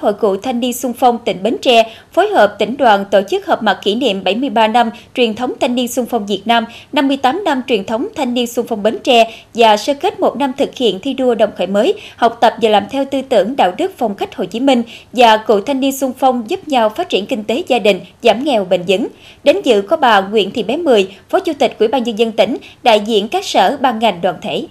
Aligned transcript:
Hội 0.00 0.14
cựu 0.14 0.36
Thanh 0.36 0.60
niên 0.60 0.72
Xung 0.72 0.92
phong 0.92 1.18
tỉnh 1.24 1.42
Bến 1.42 1.56
Tre 1.62 1.92
phối 2.12 2.28
hợp 2.28 2.56
tỉnh 2.58 2.76
đoàn 2.76 3.04
tổ 3.10 3.20
chức 3.30 3.46
họp 3.46 3.62
mặt 3.62 3.78
kỷ 3.82 3.94
niệm 3.94 4.24
73 4.24 4.66
năm 4.66 4.90
truyền 5.14 5.34
thống 5.34 5.52
Thanh 5.60 5.74
niên 5.74 5.88
Xung 5.88 6.06
phong 6.06 6.26
Việt 6.26 6.42
Nam, 6.44 6.64
58 6.92 7.44
năm 7.44 7.62
truyền 7.68 7.84
thống 7.84 8.08
Thanh 8.16 8.34
niên 8.34 8.46
Xung 8.46 8.66
phong 8.66 8.82
Bến 8.82 8.98
Tre 9.04 9.32
và 9.54 9.76
sơ 9.76 9.94
kết 9.94 10.20
một 10.20 10.36
năm 10.36 10.52
thực 10.56 10.74
hiện 10.74 11.00
thi 11.00 11.14
đua 11.14 11.34
đồng 11.34 11.50
khởi 11.56 11.66
mới, 11.66 11.94
học 12.16 12.38
tập 12.40 12.54
và 12.62 12.70
làm 12.70 12.84
theo 12.90 13.04
tư 13.04 13.22
tưởng 13.22 13.56
đạo 13.56 13.72
đức 13.78 13.92
phong 13.96 14.14
cách 14.14 14.36
Hồ 14.36 14.44
Chí 14.44 14.60
Minh 14.60 14.82
và 15.12 15.36
cựu 15.36 15.60
thanh 15.60 15.80
niên 15.80 15.92
xung 15.92 16.12
phong 16.12 16.50
giúp 16.50 16.68
nhau 16.68 16.88
phát 16.88 17.08
triển 17.08 17.26
kinh 17.26 17.44
tế 17.44 17.62
gia 17.68 17.78
đình, 17.78 18.00
giảm 18.22 18.44
nghèo 18.44 18.64
bền 18.64 18.82
vững. 18.88 19.06
Đến 19.44 19.60
dự 19.64 19.82
có 19.82 19.96
bà 19.96 20.20
Nguyễn 20.20 20.50
Thị 20.50 20.62
Bé 20.62 20.76
Mười, 20.76 21.08
Phó 21.28 21.40
Chủ 21.40 21.52
tịch 21.58 21.76
Ủy 21.78 21.88
ban 21.88 22.02
nhân 22.02 22.18
dân 22.18 22.32
tỉnh, 22.32 22.56
đại 22.82 23.00
diện 23.00 23.28
các 23.28 23.44
sở 23.44 23.76
ban 23.80 23.98
ngành 23.98 24.20
đoàn 24.20 24.36
thể. 24.42 24.66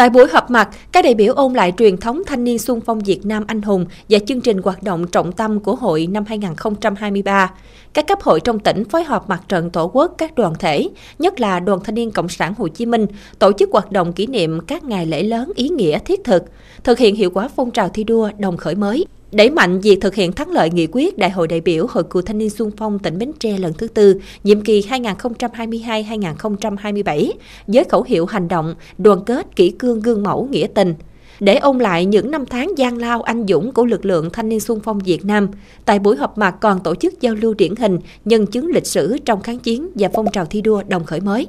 Tại 0.00 0.10
buổi 0.10 0.28
họp 0.32 0.50
mặt, 0.50 0.68
các 0.92 1.04
đại 1.04 1.14
biểu 1.14 1.34
ôn 1.34 1.52
lại 1.52 1.72
truyền 1.78 1.96
thống 1.96 2.22
thanh 2.26 2.44
niên 2.44 2.58
xung 2.58 2.80
phong 2.80 3.00
Việt 3.00 3.26
Nam 3.26 3.44
anh 3.46 3.62
hùng 3.62 3.86
và 4.08 4.18
chương 4.18 4.40
trình 4.40 4.58
hoạt 4.62 4.82
động 4.82 5.06
trọng 5.06 5.32
tâm 5.32 5.60
của 5.60 5.74
hội 5.74 6.06
năm 6.06 6.24
2023. 6.28 7.50
Các 7.92 8.06
cấp 8.06 8.22
hội 8.22 8.40
trong 8.40 8.58
tỉnh 8.58 8.84
phối 8.84 9.04
hợp 9.04 9.28
mặt 9.28 9.42
trận 9.48 9.70
tổ 9.70 9.90
quốc 9.92 10.14
các 10.18 10.34
đoàn 10.34 10.54
thể, 10.58 10.88
nhất 11.18 11.40
là 11.40 11.60
Đoàn 11.60 11.80
Thanh 11.84 11.94
niên 11.94 12.10
Cộng 12.10 12.28
sản 12.28 12.54
Hồ 12.58 12.68
Chí 12.68 12.86
Minh, 12.86 13.06
tổ 13.38 13.52
chức 13.52 13.70
hoạt 13.72 13.92
động 13.92 14.12
kỷ 14.12 14.26
niệm 14.26 14.60
các 14.60 14.84
ngày 14.84 15.06
lễ 15.06 15.22
lớn 15.22 15.52
ý 15.54 15.68
nghĩa 15.68 15.98
thiết 15.98 16.24
thực, 16.24 16.44
thực 16.84 16.98
hiện 16.98 17.14
hiệu 17.14 17.30
quả 17.30 17.48
phong 17.56 17.70
trào 17.70 17.88
thi 17.88 18.04
đua 18.04 18.30
đồng 18.38 18.56
khởi 18.56 18.74
mới. 18.74 19.06
Đẩy 19.32 19.50
mạnh 19.50 19.80
việc 19.80 20.00
thực 20.00 20.14
hiện 20.14 20.32
thắng 20.32 20.50
lợi 20.50 20.70
nghị 20.70 20.86
quyết 20.92 21.18
Đại 21.18 21.30
hội 21.30 21.48
đại 21.48 21.60
biểu 21.60 21.86
Hội 21.90 22.04
cựu 22.10 22.22
thanh 22.22 22.38
niên 22.38 22.50
xung 22.50 22.70
phong 22.76 22.98
tỉnh 22.98 23.18
Bến 23.18 23.32
Tre 23.40 23.58
lần 23.58 23.72
thứ 23.72 23.88
tư, 23.88 24.20
nhiệm 24.44 24.60
kỳ 24.60 24.80
2022-2027, 24.80 27.32
với 27.66 27.84
khẩu 27.84 28.02
hiệu 28.02 28.26
hành 28.26 28.48
động, 28.48 28.74
đoàn 28.98 29.24
kết, 29.24 29.56
kỷ 29.56 29.70
cương 29.70 30.00
gương 30.00 30.22
mẫu, 30.22 30.48
nghĩa 30.50 30.66
tình. 30.74 30.94
Để 31.40 31.56
ôn 31.56 31.78
lại 31.78 32.04
những 32.04 32.30
năm 32.30 32.46
tháng 32.46 32.78
gian 32.78 32.98
lao 32.98 33.22
anh 33.22 33.46
dũng 33.48 33.72
của 33.72 33.84
lực 33.84 34.04
lượng 34.04 34.30
thanh 34.32 34.48
niên 34.48 34.60
xung 34.60 34.80
phong 34.80 34.98
Việt 34.98 35.24
Nam, 35.24 35.48
tại 35.84 35.98
buổi 35.98 36.16
họp 36.16 36.38
mặt 36.38 36.54
còn 36.60 36.80
tổ 36.80 36.94
chức 36.94 37.20
giao 37.20 37.34
lưu 37.34 37.54
điển 37.54 37.76
hình, 37.76 37.98
nhân 38.24 38.46
chứng 38.46 38.66
lịch 38.66 38.86
sử 38.86 39.18
trong 39.24 39.42
kháng 39.42 39.58
chiến 39.58 39.90
và 39.94 40.08
phong 40.14 40.26
trào 40.32 40.44
thi 40.44 40.60
đua 40.60 40.82
đồng 40.88 41.04
khởi 41.04 41.20
mới. 41.20 41.46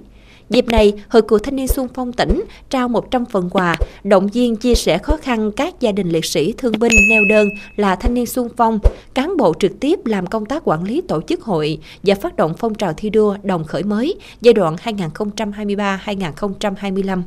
Dịp 0.51 0.67
này, 0.67 0.93
Hội 1.09 1.21
cựu 1.21 1.39
thanh 1.39 1.55
niên 1.55 1.67
xung 1.67 1.87
phong 1.93 2.13
tỉnh 2.13 2.43
trao 2.69 2.87
100 2.87 3.25
phần 3.25 3.49
quà, 3.49 3.75
động 4.03 4.27
viên 4.27 4.55
chia 4.55 4.75
sẻ 4.75 4.97
khó 4.97 5.17
khăn 5.17 5.51
các 5.51 5.79
gia 5.79 5.91
đình 5.91 6.09
liệt 6.09 6.25
sĩ 6.25 6.53
thương 6.57 6.79
binh 6.79 6.91
neo 7.09 7.23
đơn 7.29 7.49
là 7.75 7.95
thanh 7.95 8.13
niên 8.13 8.25
xung 8.25 8.49
phong, 8.57 8.79
cán 9.13 9.37
bộ 9.37 9.53
trực 9.59 9.79
tiếp 9.79 9.99
làm 10.05 10.27
công 10.27 10.45
tác 10.45 10.61
quản 10.65 10.83
lý 10.83 11.01
tổ 11.01 11.21
chức 11.21 11.41
hội 11.41 11.79
và 12.03 12.15
phát 12.15 12.35
động 12.35 12.53
phong 12.57 12.75
trào 12.75 12.93
thi 12.93 13.09
đua 13.09 13.37
đồng 13.43 13.63
khởi 13.63 13.83
mới 13.83 14.15
giai 14.41 14.53
đoạn 14.53 14.75
2023-2025. 14.75 17.21